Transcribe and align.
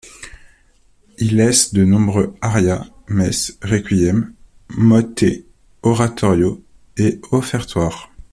Il 1.19 1.35
laisse 1.35 1.75
de 1.75 1.85
nombreux 1.85 2.33
arias, 2.41 2.87
messes, 3.07 3.59
requiems, 3.61 4.33
motets, 4.75 5.45
oratorios 5.83 6.63
et 6.97 7.21
offertoires. 7.29 8.09